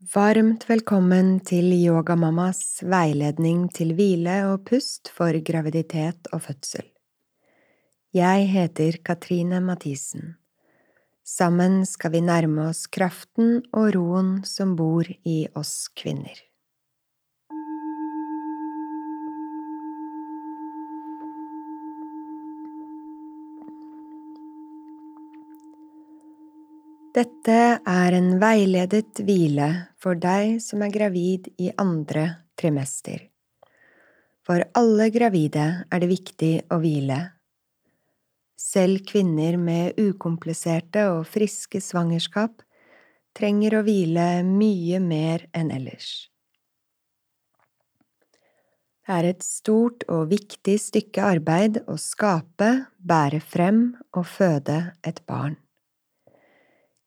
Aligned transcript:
Varmt 0.00 0.62
velkommen 0.64 1.42
til 1.44 1.74
Yogamammas 1.76 2.78
veiledning 2.88 3.66
til 3.68 3.90
hvile 3.92 4.38
og 4.48 4.62
pust 4.70 5.10
for 5.12 5.36
graviditet 5.44 6.30
og 6.32 6.40
fødsel. 6.46 6.86
Jeg 8.16 8.46
heter 8.48 8.96
Katrine 9.04 9.60
Mathisen. 9.60 10.38
Sammen 11.20 11.84
skal 11.84 12.14
vi 12.16 12.24
nærme 12.24 12.70
oss 12.70 12.86
kraften 12.88 13.60
og 13.76 13.92
roen 13.98 14.38
som 14.48 14.72
bor 14.72 15.04
i 15.04 15.42
oss 15.52 15.90
kvinner. 15.92 16.32
Dette 27.10 27.54
er 27.90 28.14
en 28.14 28.36
veiledet 28.38 29.18
hvile 29.26 29.66
for 29.98 30.14
deg 30.14 30.60
som 30.62 30.82
er 30.86 30.92
gravid 30.94 31.48
i 31.58 31.72
andre 31.82 32.22
trimester. 32.54 33.24
For 34.46 34.62
alle 34.78 35.08
gravide 35.10 35.64
er 35.90 36.02
det 36.02 36.06
viktig 36.06 36.50
å 36.70 36.76
hvile. 36.78 37.16
Selv 38.54 39.02
kvinner 39.10 39.56
med 39.58 39.98
ukompliserte 39.98 41.08
og 41.16 41.24
friske 41.26 41.80
svangerskap 41.82 42.62
trenger 43.34 43.80
å 43.80 43.80
hvile 43.88 44.44
mye 44.46 45.00
mer 45.02 45.48
enn 45.50 45.72
ellers. 45.74 46.28
Det 49.02 49.16
er 49.16 49.26
et 49.32 49.42
stort 49.42 50.06
og 50.06 50.28
viktig 50.30 50.76
stykke 50.78 51.26
arbeid 51.26 51.80
å 51.90 51.98
skape, 51.98 52.70
bære 53.02 53.42
frem 53.42 53.82
og 54.14 54.28
føde 54.30 54.78
et 55.02 55.18
barn. 55.26 55.58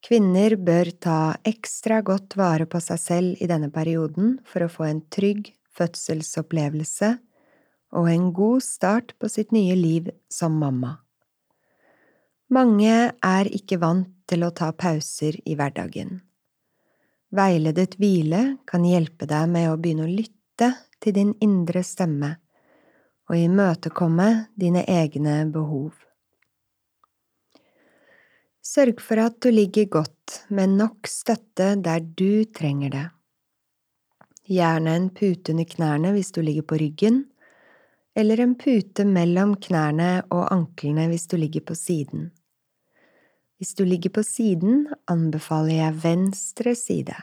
Kvinner 0.03 0.57
bør 0.59 0.89
ta 0.99 1.19
ekstra 1.47 2.01
godt 2.03 2.35
vare 2.35 2.65
på 2.67 2.81
seg 2.83 2.99
selv 2.99 3.43
i 3.43 3.47
denne 3.47 3.69
perioden 3.71 4.35
for 4.43 4.65
å 4.65 4.71
få 4.71 4.89
en 4.89 4.99
trygg 5.13 5.53
fødselsopplevelse 5.77 7.13
og 7.95 8.09
en 8.11 8.27
god 8.35 8.65
start 8.65 9.13
på 9.21 9.29
sitt 9.31 9.53
nye 9.55 9.77
liv 9.79 10.09
som 10.27 10.57
mamma. 10.59 10.97
Mange 12.51 13.13
er 13.15 13.49
ikke 13.55 13.79
vant 13.79 14.11
til 14.27 14.43
å 14.43 14.51
ta 14.51 14.73
pauser 14.75 15.39
i 15.47 15.55
hverdagen. 15.55 16.19
Veiledet 17.33 17.95
hvile 17.97 18.43
kan 18.69 18.83
hjelpe 18.85 19.25
deg 19.29 19.49
med 19.55 19.71
å 19.71 19.79
begynne 19.79 20.05
å 20.05 20.11
lytte 20.11 20.73
til 21.01 21.15
din 21.15 21.31
indre 21.41 21.81
stemme 21.87 22.35
og 23.31 23.39
imøtekomme 23.39 24.49
dine 24.59 24.83
egne 24.83 25.45
behov. 25.53 25.95
Sørg 28.63 29.01
for 29.03 29.19
at 29.19 29.41
du 29.43 29.49
ligger 29.51 29.89
godt 29.91 30.37
med 30.47 30.77
nok 30.77 31.09
støtte 31.11 31.73
der 31.83 31.99
du 31.99 32.45
trenger 32.55 32.93
det. 32.93 33.07
Gjerne 34.47 34.93
en 34.95 35.09
pute 35.11 35.51
under 35.51 35.67
knærne 35.67 36.13
hvis 36.15 36.31
du 36.31 36.39
ligger 36.41 36.63
på 36.67 36.79
ryggen, 36.79 37.25
eller 38.15 38.39
en 38.39 38.55
pute 38.55 39.03
mellom 39.07 39.57
knærne 39.59 40.23
og 40.31 40.47
anklene 40.53 41.09
hvis 41.11 41.27
du 41.27 41.35
ligger 41.39 41.65
på 41.67 41.75
siden. 41.75 42.29
Hvis 43.59 43.75
du 43.75 43.83
ligger 43.87 44.11
på 44.15 44.23
siden, 44.23 44.87
anbefaler 45.11 45.75
jeg 45.81 45.99
venstre 46.03 46.75
side. 46.75 47.15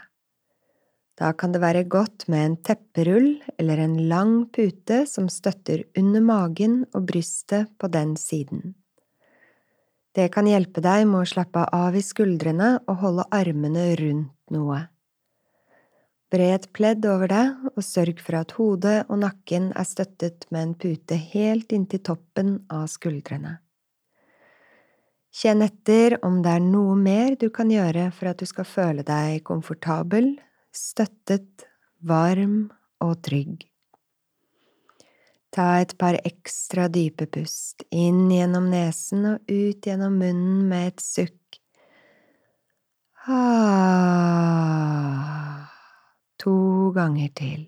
Da 1.20 1.32
kan 1.36 1.52
det 1.52 1.60
være 1.60 1.84
godt 1.84 2.28
med 2.32 2.44
en 2.46 2.58
tepperull 2.64 3.42
eller 3.58 3.80
en 3.80 3.96
lang 4.08 4.46
pute 4.52 5.02
som 5.08 5.28
støtter 5.28 5.84
under 5.96 6.20
magen 6.24 6.84
og 6.94 7.08
brystet 7.08 7.68
på 7.78 7.88
den 7.92 8.16
siden. 8.16 8.74
Det 10.16 10.26
kan 10.34 10.48
hjelpe 10.50 10.82
deg 10.82 11.04
med 11.06 11.22
å 11.22 11.28
slappe 11.28 11.62
av 11.70 11.94
i 11.94 12.02
skuldrene 12.02 12.80
og 12.90 12.96
holde 13.04 13.28
armene 13.30 13.92
rundt 14.00 14.34
noe. 14.50 14.80
Bre 16.30 16.48
et 16.54 16.68
pledd 16.74 17.06
over 17.10 17.30
deg 17.30 17.70
og 17.72 17.82
sørg 17.82 18.20
for 18.22 18.38
at 18.38 18.54
hodet 18.58 18.98
og 19.08 19.22
nakken 19.22 19.70
er 19.78 19.86
støttet 19.86 20.46
med 20.50 20.62
en 20.62 20.76
pute 20.78 21.18
helt 21.32 21.74
inntil 21.74 22.02
toppen 22.06 22.56
av 22.70 22.86
skuldrene. 22.90 23.56
Kjenn 25.30 25.62
etter 25.62 26.18
om 26.26 26.40
det 26.42 26.56
er 26.58 26.62
noe 26.66 26.96
mer 26.98 27.36
du 27.38 27.46
kan 27.54 27.70
gjøre 27.70 28.08
for 28.14 28.32
at 28.32 28.42
du 28.42 28.46
skal 28.50 28.66
føle 28.66 29.06
deg 29.06 29.44
komfortabel, 29.46 30.32
støttet, 30.74 31.66
varm 32.02 32.72
og 33.02 33.18
trygg. 33.26 33.69
Ta 35.50 35.80
et 35.82 35.98
par 35.98 36.14
ekstra 36.22 36.86
dype 36.94 37.26
pust, 37.34 37.82
inn 37.90 38.30
gjennom 38.30 38.70
nesen 38.70 39.26
og 39.32 39.38
ut 39.50 39.82
gjennom 39.86 40.14
munnen 40.22 40.68
med 40.70 40.92
et 40.92 41.00
sukk. 41.02 41.58
Ah. 43.26 43.40
To 46.38 46.54
ganger 46.94 47.28
til. 47.34 47.66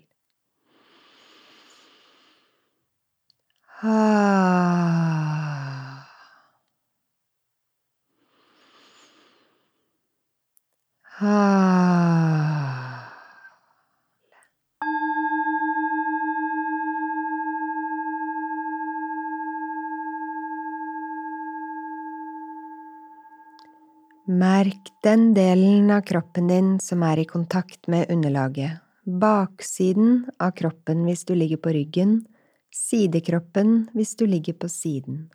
Ah. 3.83 4.42
Merk 24.23 24.87
den 25.03 25.33
delen 25.35 25.91
av 25.91 26.05
kroppen 26.07 26.47
din 26.47 26.67
som 26.79 27.01
er 27.03 27.19
i 27.19 27.25
kontakt 27.27 27.89
med 27.91 28.07
underlaget, 28.07 28.79
baksiden 29.03 30.29
av 30.39 30.53
kroppen 30.55 31.01
hvis 31.03 31.25
du 31.27 31.33
ligger 31.35 31.59
på 31.59 31.73
ryggen, 31.75 32.13
sidekroppen 32.71 33.89
hvis 33.91 34.15
du 34.15 34.23
ligger 34.23 34.55
på 34.55 34.69
siden. 34.71 35.25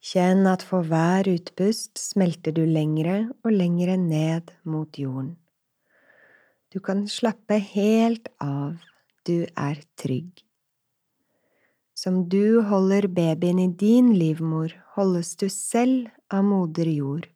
Kjenn 0.00 0.48
at 0.48 0.64
for 0.64 0.88
hver 0.88 1.28
utpust 1.28 2.00
smelter 2.00 2.56
du 2.56 2.64
lengre 2.64 3.26
og 3.44 3.52
lengre 3.52 4.00
ned 4.00 4.48
mot 4.64 4.96
jorden. 4.96 5.34
Du 6.72 6.80
kan 6.80 7.04
slappe 7.12 7.60
helt 7.60 8.32
av, 8.40 8.80
du 9.28 9.44
er 9.52 9.84
trygg. 10.00 10.32
Som 11.92 12.24
du 12.32 12.62
holder 12.64 13.04
babyen 13.12 13.60
i 13.60 13.68
din 13.68 14.14
livmor, 14.16 14.72
holdes 14.96 15.36
du 15.36 15.50
selv 15.52 16.08
av 16.32 16.44
moder 16.44 16.86
jord, 16.92 17.28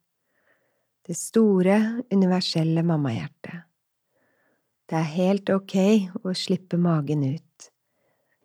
det 1.07 1.15
store, 1.19 2.03
universelle 2.11 2.83
mammahjertet. 2.85 3.65
Det 4.87 4.99
er 4.99 5.09
helt 5.15 5.49
ok 5.49 5.75
å 6.23 6.33
slippe 6.37 6.77
magen 6.77 7.23
ut. 7.25 7.69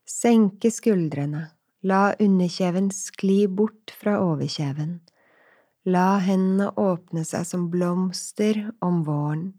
Senke 0.09 0.71
skuldrene, 0.73 1.49
la 1.85 2.15
underkjeven 2.19 2.91
skli 2.95 3.45
bort 3.47 3.93
fra 3.95 4.17
overkjeven. 4.25 4.99
La 5.89 6.19
hendene 6.23 6.71
åpne 6.81 7.25
seg 7.29 7.47
som 7.47 7.69
blomster 7.73 8.65
om 8.85 9.03
våren. 9.07 9.53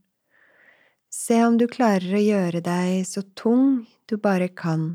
Se 1.10 1.40
om 1.46 1.58
du 1.58 1.68
klarer 1.70 2.18
å 2.18 2.24
gjøre 2.24 2.62
deg 2.66 3.06
så 3.08 3.24
tung 3.38 3.86
du 4.10 4.18
bare 4.18 4.50
kan 4.50 4.92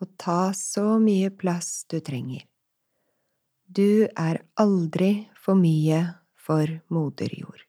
og 0.00 0.10
ta 0.20 0.52
så 0.56 0.98
mye 1.00 1.30
plass 1.32 1.86
du 1.88 1.98
trenger. 2.04 2.44
Du 3.66 4.06
er 4.06 4.38
aldri 4.54 5.26
for 5.34 5.58
mye 5.58 5.98
for 6.38 6.70
moder 6.88 7.32
jord. 7.34 7.64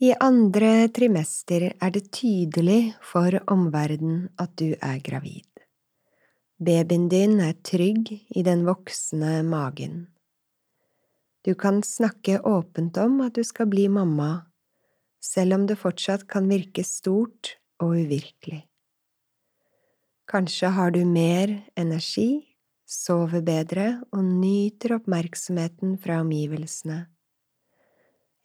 I 0.00 0.12
andre 0.20 0.88
trimester 0.92 1.64
er 1.72 1.90
det 1.92 2.10
tydelig 2.12 2.94
for 3.04 3.32
omverdenen 3.52 4.28
at 4.40 4.52
du 4.60 4.74
er 4.76 5.00
gravid. 5.04 5.48
Babyen 6.60 7.08
din 7.08 7.40
er 7.40 7.56
trygg 7.64 8.12
i 8.12 8.44
den 8.44 8.66
voksne 8.68 9.40
magen. 9.48 10.10
Du 11.40 11.54
kan 11.54 11.80
snakke 11.80 12.36
åpent 12.44 13.00
om 13.00 13.22
at 13.24 13.32
du 13.32 13.44
skal 13.44 13.68
bli 13.72 13.88
mamma, 13.88 14.44
selv 15.24 15.56
om 15.56 15.64
det 15.68 15.80
fortsatt 15.80 16.28
kan 16.28 16.52
virke 16.52 16.84
stort 16.84 17.56
og 17.80 17.96
uvirkelig. 17.96 18.66
Kanskje 20.28 20.68
har 20.76 20.92
du 20.92 21.00
mer 21.08 21.62
energi, 21.80 22.49
sover 22.90 23.44
bedre 23.46 23.86
og 24.10 24.24
nyter 24.26 24.96
oppmerksomheten 24.98 25.94
fra 26.02 26.18
omgivelsene. 26.24 27.04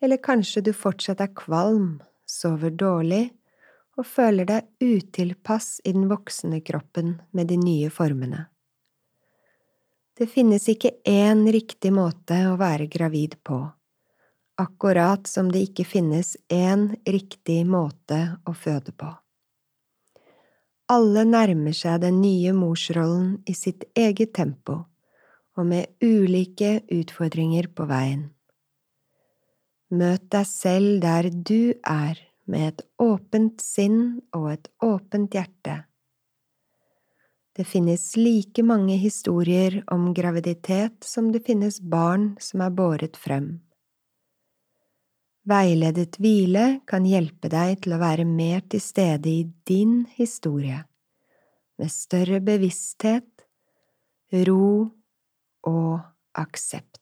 Eller 0.03 0.21
kanskje 0.21 0.61
du 0.67 0.71
fortsatt 0.75 1.23
er 1.23 1.33
kvalm, 1.33 2.03
sover 2.29 2.75
dårlig 2.77 3.29
og 3.95 4.05
føler 4.05 4.45
deg 4.49 4.67
utilpass 4.83 5.79
i 5.87 5.95
den 5.95 6.09
voksne 6.11 6.59
kroppen 6.65 7.15
med 7.31 7.49
de 7.49 7.57
nye 7.57 7.89
formene. 7.89 8.45
Det 10.15 10.27
finnes 10.31 10.67
ikke 10.71 10.93
én 11.09 11.43
riktig 11.51 11.91
måte 11.95 12.37
å 12.47 12.55
være 12.59 12.87
gravid 12.91 13.35
på, 13.43 13.57
akkurat 14.61 15.27
som 15.27 15.49
det 15.51 15.65
ikke 15.71 15.87
finnes 15.89 16.35
én 16.51 16.91
riktig 17.03 17.63
måte 17.67 18.37
å 18.47 18.53
føde 18.55 18.93
på. 18.95 19.09
Alle 20.85 21.23
nærmer 21.25 21.73
seg 21.73 22.03
den 22.03 22.19
nye 22.21 22.51
morsrollen 22.53 23.39
i 23.49 23.55
sitt 23.57 23.87
eget 23.97 24.35
tempo 24.37 24.83
og 25.57 25.65
med 25.65 25.89
ulike 26.05 26.83
utfordringer 26.93 27.71
på 27.73 27.87
veien. 27.89 28.27
Møt 29.89 30.27
deg 30.29 30.45
selv 30.45 30.99
der 31.01 31.31
du 31.31 31.73
er, 31.81 32.21
med 32.45 32.67
et 32.67 32.85
åpent 33.01 33.63
sinn 33.65 34.21
og 34.37 34.51
et 34.51 34.69
åpent 34.85 35.33
hjerte. 35.33 35.79
Det 37.57 37.65
finnes 37.65 38.03
like 38.19 38.61
mange 38.61 38.99
historier 39.01 39.79
om 39.89 40.11
graviditet 40.13 41.01
som 41.07 41.31
det 41.33 41.41
finnes 41.47 41.79
barn 41.81 42.35
som 42.37 42.61
er 42.61 42.69
båret 42.77 43.17
frem. 43.17 43.64
Veiledet 45.45 46.17
hvile 46.17 46.79
kan 46.89 47.05
hjelpe 47.05 47.51
deg 47.53 47.83
til 47.85 47.93
å 47.93 48.01
være 48.01 48.23
mer 48.25 48.63
til 48.65 48.81
stede 48.81 49.29
i 49.29 49.43
din 49.69 50.07
historie, 50.17 50.79
med 51.77 51.91
større 51.93 52.39
bevissthet, 52.41 53.29
ro 54.47 54.89
og 55.69 55.99
aksept. 56.41 56.97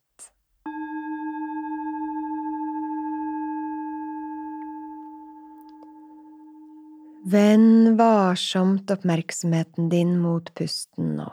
Vend 7.23 7.93
varsomt 7.95 8.91
oppmerksomheten 8.91 9.87
din 9.87 10.17
mot 10.19 10.51
pusten 10.59 11.15
nå. 11.21 11.29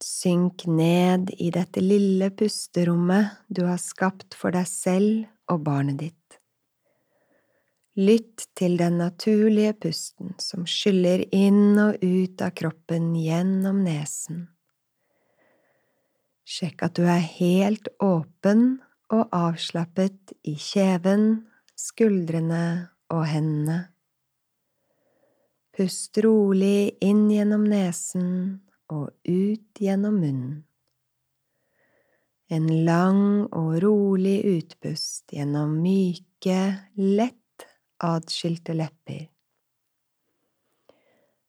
Synk 0.00 0.64
ned 0.64 1.34
i 1.36 1.52
dette 1.52 1.84
lille 1.84 2.30
pusterommet 2.32 3.36
du 3.52 3.66
har 3.68 3.76
skapt 3.76 4.32
for 4.40 4.56
deg 4.56 4.64
selv 4.72 5.28
og 5.52 5.64
barnet 5.66 6.00
ditt. 6.00 6.38
Lytt 7.94 8.48
til 8.58 8.74
den 8.80 8.98
naturlige 8.98 9.74
pusten 9.84 10.32
som 10.42 10.64
skyller 10.66 11.22
inn 11.34 11.78
og 11.78 12.02
ut 12.02 12.42
av 12.42 12.50
kroppen 12.58 13.12
gjennom 13.14 13.84
nesen. 13.86 14.48
Sjekk 16.44 16.82
at 16.88 16.98
du 16.98 17.06
er 17.06 17.22
helt 17.22 17.88
åpen 18.02 18.82
og 19.14 19.30
avslappet 19.32 20.34
i 20.42 20.56
kjeven, 20.58 21.46
skuldrene 21.78 22.90
og 23.14 23.24
hendene. 23.30 23.78
Pust 25.74 26.18
rolig 26.22 26.96
inn 27.02 27.26
gjennom 27.30 27.64
nesen 27.66 28.28
og 28.90 29.10
ut 29.26 29.80
gjennom 29.82 30.20
munnen. 30.20 30.62
En 32.52 32.66
lang 32.84 33.46
og 33.56 33.78
rolig 33.80 34.42
utpust 34.44 35.32
gjennom 35.32 35.78
myke, 35.80 36.58
lett 36.96 37.64
atskilte 38.04 38.76
lepper. 38.76 39.30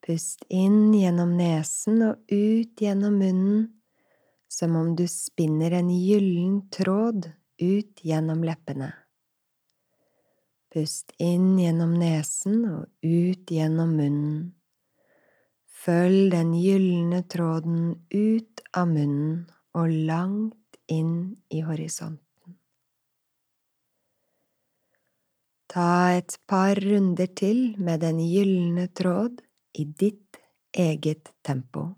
Pust 0.05 0.45
inn 0.53 0.93
gjennom 0.93 1.33
nesen 1.35 2.03
og 2.05 2.31
ut 2.31 2.81
gjennom 2.81 3.17
munnen, 3.19 3.63
som 4.47 4.75
om 4.79 4.93
du 4.95 5.03
spinner 5.09 5.73
en 5.75 5.89
gyllen 5.89 6.61
tråd 6.71 7.31
ut 7.59 8.03
gjennom 8.05 8.43
leppene. 8.45 8.91
Pust 10.71 11.11
inn 11.19 11.57
gjennom 11.59 11.95
nesen 11.99 12.61
og 12.69 12.85
ut 13.01 13.51
gjennom 13.51 13.95
munnen. 13.97 14.53
Følg 15.85 16.31
den 16.31 16.53
gylne 16.57 17.21
tråden 17.29 17.95
ut 18.13 18.63
av 18.77 18.87
munnen 18.93 19.43
og 19.75 19.91
langt 20.07 20.55
inn 20.91 21.35
i 21.49 21.61
horisonten. 21.65 22.21
Ta 25.71 26.15
et 26.15 26.37
par 26.47 26.79
runder 26.79 27.27
til 27.35 27.75
med 27.81 28.03
den 28.05 28.21
gylne 28.23 28.87
tråd 28.95 29.41
i 29.75 29.85
ditt 29.85 30.39
eget 30.75 31.31
tempo. 31.43 31.89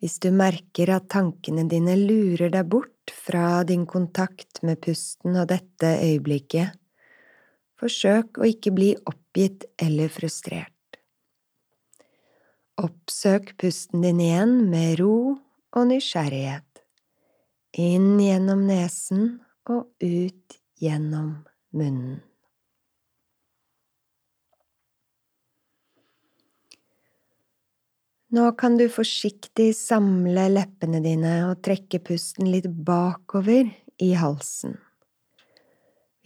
Hvis 0.00 0.18
du 0.20 0.28
merker 0.36 0.92
at 0.92 1.08
tankene 1.12 1.64
dine 1.70 1.96
lurer 1.96 2.52
deg 2.52 2.68
bort 2.68 3.12
fra 3.16 3.62
din 3.64 3.86
kontakt 3.88 4.60
med 4.66 4.82
pusten 4.84 5.38
og 5.40 5.48
dette 5.48 5.94
øyeblikket, 6.04 6.76
forsøk 7.80 8.40
å 8.40 8.48
ikke 8.48 8.72
bli 8.76 8.92
oppgitt 9.08 9.64
eller 9.80 10.12
frustrert. 10.12 10.72
Oppsøk 12.76 13.54
pusten 13.56 14.04
din 14.04 14.20
igjen 14.20 14.58
med 14.68 14.98
ro 15.00 15.16
og 15.74 15.90
nysgjerrighet, 15.90 16.84
inn 17.80 18.14
gjennom 18.20 18.64
nesen 18.68 19.26
og 19.70 19.90
ut 20.02 20.58
gjennom 20.80 21.32
munnen. 21.76 22.22
Nå 28.36 28.50
kan 28.58 28.74
du 28.76 28.88
forsiktig 28.90 29.70
samle 29.78 30.48
leppene 30.50 30.98
dine 31.00 31.38
og 31.46 31.60
trekke 31.64 32.00
pusten 32.04 32.50
litt 32.50 32.66
bakover 32.66 33.70
i 34.02 34.10
halsen. 34.18 34.74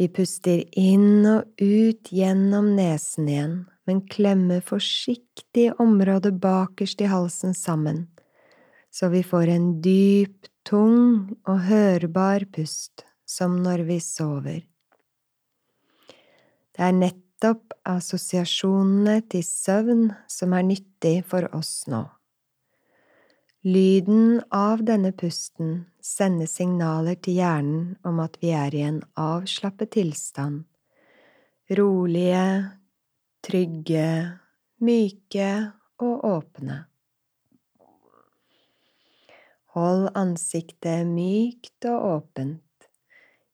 Vi 0.00 0.08
puster 0.08 0.62
inn 0.80 1.26
og 1.28 1.60
ut 1.60 2.08
gjennom 2.08 2.70
nesen 2.78 3.28
igjen, 3.28 3.54
men 3.84 4.00
klemmer 4.08 4.64
forsiktig 4.64 5.66
området 5.82 6.32
bakerst 6.40 7.04
i 7.04 7.10
halsen 7.10 7.52
sammen, 7.54 8.06
så 9.00 9.08
vi 9.08 9.22
får 9.24 9.48
en 9.48 9.68
dyp, 9.80 10.44
tung 10.68 11.30
og 11.48 11.62
hørbar 11.70 12.44
pust, 12.52 13.06
som 13.24 13.54
når 13.64 13.86
vi 13.88 13.96
sover. 14.04 14.58
Det 16.76 16.82
er 16.84 16.92
nettopp 16.98 17.72
assosiasjonene 17.88 19.22
til 19.32 19.46
søvn 19.46 20.02
som 20.28 20.52
er 20.52 20.66
nyttig 20.68 21.14
for 21.30 21.48
oss 21.56 21.86
nå. 21.88 22.02
Lyden 23.64 24.42
av 24.52 24.84
denne 24.84 25.14
pusten 25.16 25.72
sender 26.04 26.52
signaler 26.52 27.16
til 27.24 27.40
hjernen 27.40 27.96
om 28.04 28.20
at 28.20 28.36
vi 28.44 28.52
er 28.52 28.76
i 28.76 28.84
en 28.84 29.00
avslappet 29.16 29.94
tilstand, 29.96 30.66
rolige, 31.80 32.44
trygge, 33.48 34.12
myke 34.84 35.50
og 36.04 36.30
åpne. 36.36 36.82
Hold 39.76 40.10
ansiktet 40.18 41.06
mykt 41.06 41.86
og 41.86 42.06
åpent 42.14 42.64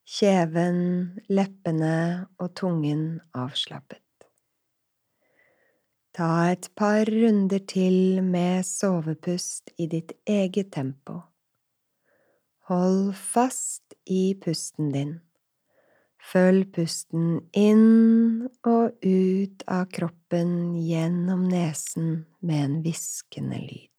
kjeven, 0.06 0.78
leppene 1.28 2.26
og 2.38 2.52
tungen 2.58 3.06
avslappet. 3.34 4.02
Ta 6.16 6.48
et 6.54 6.70
par 6.78 7.04
runder 7.10 7.60
til 7.68 8.22
med 8.24 8.64
sovepust 8.64 9.74
i 9.76 9.88
ditt 9.92 10.14
eget 10.24 10.70
tempo. 10.72 11.20
Hold 12.70 13.12
fast 13.18 13.94
i 14.06 14.32
pusten 14.40 14.94
din. 14.94 15.12
Følg 16.26 16.70
pusten 16.74 17.42
inn 17.54 18.48
og 18.66 18.96
ut 19.04 19.66
av 19.70 19.84
kroppen 19.92 20.72
gjennom 20.82 21.44
nesen 21.50 22.24
med 22.40 22.64
en 22.64 22.80
hviskende 22.82 23.60
lyd. 23.60 23.95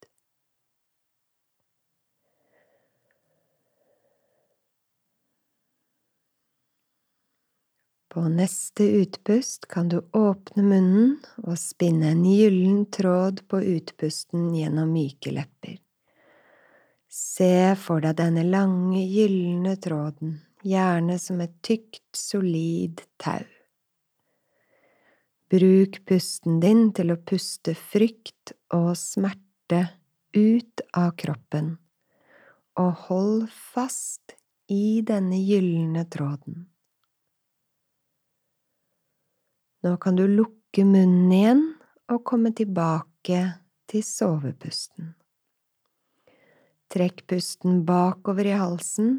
På 8.17 8.29
neste 8.29 8.83
utpust 8.83 9.67
kan 9.67 9.89
du 9.89 10.00
åpne 10.12 10.63
munnen 10.63 11.12
og 11.43 11.53
spinne 11.62 12.15
en 12.15 12.24
gyllen 12.25 12.79
tråd 12.89 13.43
på 13.45 13.59
utpusten 13.62 14.47
gjennom 14.57 14.89
myke 14.89 15.29
lepper. 15.36 15.75
Se 17.13 17.75
for 17.77 18.01
deg 18.01 18.15
denne 18.17 18.41
lange, 18.47 19.03
gylne 19.05 19.75
tråden, 19.77 20.31
gjerne 20.65 21.19
som 21.21 21.43
et 21.45 21.53
tykt, 21.62 22.07
solid 22.17 23.03
tau. 23.21 23.45
Bruk 25.53 26.00
pusten 26.09 26.57
din 26.63 26.88
til 26.97 27.13
å 27.13 27.19
puste 27.21 27.75
frykt 27.77 28.55
og 28.79 28.95
smerte 28.97 29.83
ut 30.33 30.81
av 31.03 31.13
kroppen, 31.21 31.69
og 32.81 33.05
hold 33.12 33.45
fast 33.53 34.33
i 34.74 35.05
denne 35.05 35.38
gylne 35.38 36.07
tråden. 36.09 36.65
Nå 39.88 39.96
kan 40.03 40.17
du 40.20 40.25
lukke 40.27 40.84
munnen 40.84 41.32
igjen 41.32 41.62
og 42.12 42.25
komme 42.27 42.50
tilbake 42.51 43.39
til 43.88 44.01
sovepusten. 44.03 45.13
Trekk 46.91 47.22
pusten 47.32 47.86
bakover 47.88 48.50
i 48.50 48.56
halsen 48.60 49.13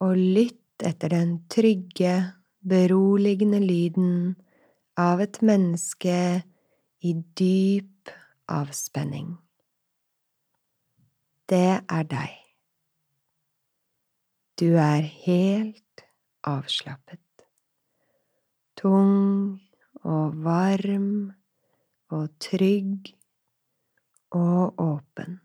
og 0.00 0.16
lytt 0.16 0.84
etter 0.88 1.12
den 1.12 1.34
trygge, 1.52 2.14
beroligende 2.64 3.60
lyden 3.60 4.14
av 4.96 5.20
et 5.20 5.42
menneske 5.44 6.16
i 7.04 7.12
dyp 7.36 8.12
avspenning. 8.48 9.34
Det 11.52 11.82
er 11.84 12.06
deg. 12.14 12.38
Du 14.56 14.70
er 14.72 15.04
helt 15.26 16.06
avslappet. 16.48 17.20
Tung 18.80 19.60
og 20.08 20.36
varm 20.44 21.32
og 22.12 22.28
trygg 22.42 23.12
og 24.36 24.80
åpen. 24.80 25.38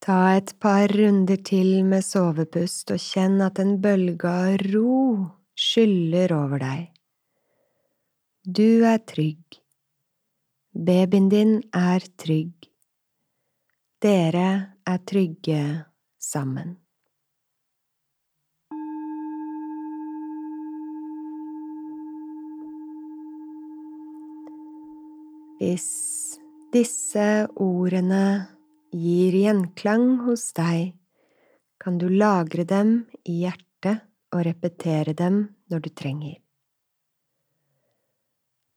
Ta 0.00 0.32
et 0.38 0.54
par 0.60 0.88
runder 0.96 1.42
til 1.44 1.84
med 1.84 2.04
sovepust 2.04 2.90
og 2.94 3.02
kjenn 3.04 3.40
at 3.44 3.60
en 3.60 3.76
bølge 3.84 4.30
av 4.30 4.56
ro 4.72 4.94
skyller 5.52 6.32
over 6.32 6.62
deg. 6.64 6.86
Du 8.40 8.82
er 8.88 9.02
trygg. 9.04 9.60
Babyen 10.72 11.28
din 11.28 11.56
er 11.76 12.00
trygg. 12.16 12.70
Dere 14.00 14.48
er 14.88 15.02
trygge 15.04 15.64
sammen. 16.16 16.79
Hvis 25.60 26.38
disse 26.72 27.24
ordene 27.60 28.24
gir 28.96 29.34
gjenklang 29.36 30.22
hos 30.24 30.46
deg, 30.56 30.94
kan 31.76 31.98
du 32.00 32.06
lagre 32.08 32.64
dem 32.64 32.94
i 33.28 33.42
hjertet 33.42 34.06
og 34.32 34.46
repetere 34.46 35.12
dem 35.18 35.42
når 35.68 35.82
du 35.84 35.90
trenger. 35.92 36.38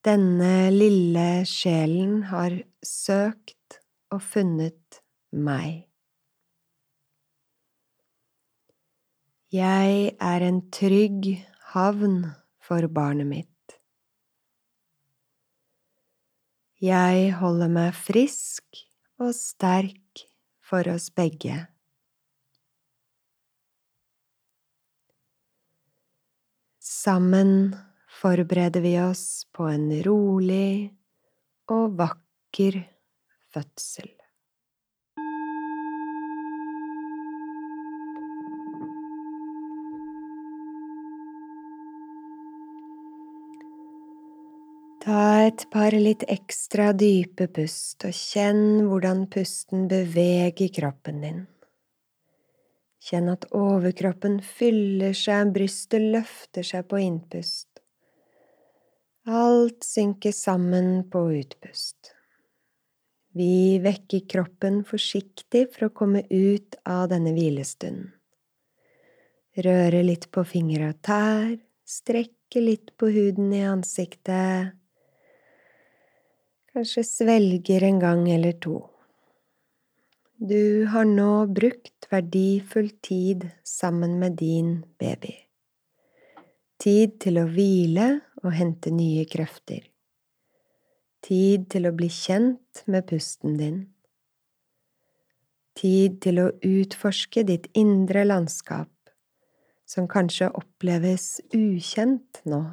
Denne 0.03 0.73
lille 0.75 1.45
sjelen 1.47 2.25
har 2.27 2.57
søkt 2.83 3.79
og 4.11 4.19
funnet 4.19 4.99
meg. 5.31 5.85
Jeg 9.55 10.11
er 10.19 10.49
en 10.51 10.59
trygg 10.67 11.31
havn 11.71 12.19
for 12.59 12.91
barnet 12.91 13.31
mitt. 13.31 13.52
Jeg 16.83 17.29
holder 17.39 17.69
meg 17.71 17.93
frisk 17.95 18.81
og 19.23 19.29
sterk 19.37 20.23
for 20.59 20.83
oss 20.91 21.05
begge. 21.15 21.61
Sammen 26.83 27.71
forbereder 28.19 28.83
vi 28.83 28.97
oss 28.99 29.45
på 29.55 29.69
en 29.71 29.87
rolig 30.03 30.91
og 31.71 31.95
vakker 32.03 32.81
fødsel. 33.55 34.11
Ta 45.03 45.43
et 45.43 45.65
par 45.67 45.91
litt 45.91 46.22
ekstra 46.31 46.93
dype 46.95 47.50
pust, 47.51 48.05
og 48.07 48.15
kjenn 48.15 48.86
hvordan 48.88 49.25
pusten 49.27 49.89
beveger 49.91 50.69
kroppen 50.72 51.17
din. 51.19 51.41
Kjenn 53.03 53.25
at 53.33 53.50
overkroppen 53.51 54.38
fyller 54.48 55.12
seg, 55.12 55.50
brystet 55.57 56.05
løfter 56.13 56.63
seg 56.63 56.88
på 56.88 57.01
innpust. 57.03 57.67
Alt 59.27 59.83
synker 59.83 60.31
sammen 60.31 61.01
på 61.12 61.25
utpust. 61.36 62.13
Vi 63.36 63.81
vekker 63.83 64.24
kroppen 64.31 64.86
forsiktig 64.88 65.65
for 65.74 65.89
å 65.89 65.95
komme 65.98 66.22
ut 66.29 66.77
av 66.88 67.10
denne 67.12 67.33
hvilestunden. 67.36 68.13
Røre 69.67 70.00
litt 70.07 70.29
på 70.31 70.45
fingre 70.48 70.93
og 70.93 71.03
tær, 71.03 71.60
strekke 71.83 72.63
litt 72.63 72.95
på 72.95 73.12
huden 73.12 73.51
i 73.51 73.65
ansiktet 73.67 74.79
Kanskje 76.73 77.03
svelger 77.05 77.83
en 77.85 77.99
gang 78.01 78.23
eller 78.33 78.55
to. 78.57 78.79
Du 80.41 80.85
har 80.89 81.05
nå 81.05 81.45
brukt 81.45 82.07
verdifull 82.09 82.89
tid 83.05 83.45
sammen 83.63 84.17
med 84.19 84.39
din 84.39 84.79
baby. 84.97 85.35
Tid 86.81 87.19
til 87.21 87.37
å 87.37 87.45
hvile 87.45 88.07
og 88.41 88.55
hente 88.57 88.89
nye 88.89 89.27
krefter. 89.29 89.85
Tid 91.21 91.69
til 91.69 91.85
å 91.87 91.93
bli 91.93 92.09
kjent 92.09 92.81
med 92.89 93.05
pusten 93.07 93.53
din. 93.61 93.79
Tid 95.77 96.17
til 96.25 96.41
å 96.41 96.51
utforske 96.57 97.45
ditt 97.47 97.69
indre 97.77 98.25
landskap, 98.25 98.89
som 99.85 100.09
kanskje 100.09 100.49
oppleves 100.57 101.37
ukjent 101.53 102.41
nå. 102.49 102.65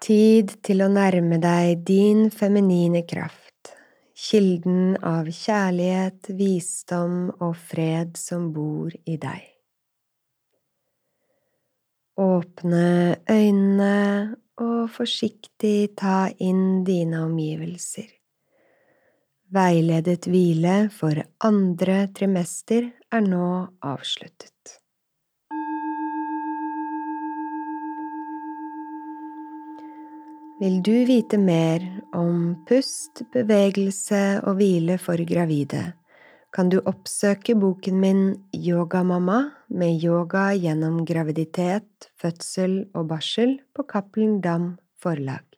Tid 0.00 0.54
til 0.64 0.80
å 0.80 0.86
nærme 0.88 1.36
deg 1.42 1.82
din 1.84 2.30
feminine 2.32 3.02
kraft, 3.04 3.74
kilden 4.16 4.94
av 5.04 5.28
kjærlighet, 5.28 6.30
visdom 6.38 7.26
og 7.36 7.52
fred 7.68 8.16
som 8.16 8.46
bor 8.54 8.94
i 9.04 9.18
deg. 9.20 9.44
Åpne 12.20 12.86
øynene 13.28 13.98
og 14.60 14.88
forsiktig 14.92 15.92
ta 16.00 16.30
inn 16.48 16.80
dine 16.88 17.20
omgivelser. 17.26 18.08
Veiledet 19.52 20.30
hvile 20.32 20.78
for 20.96 21.20
andre 21.44 22.06
trimester 22.16 22.88
er 23.12 23.24
nå 23.28 23.50
avsluttet. 23.84 24.59
Vil 30.60 30.82
du 30.84 31.06
vite 31.08 31.38
mer 31.40 31.80
om 32.12 32.50
pust, 32.68 33.22
bevegelse 33.32 34.42
og 34.44 34.58
hvile 34.58 34.98
for 35.00 35.16
gravide, 35.24 35.94
kan 36.52 36.68
du 36.68 36.82
oppsøke 36.84 37.54
boken 37.56 37.96
min 38.02 38.20
Yogamamma 38.52 39.38
med 39.72 40.04
yoga 40.04 40.50
gjennom 40.52 40.98
graviditet, 41.08 42.10
fødsel 42.20 42.82
og 42.92 43.08
barsel 43.14 43.56
på 43.72 43.86
Cappelen 43.88 44.42
Dam 44.44 44.74
forlag. 45.00 45.49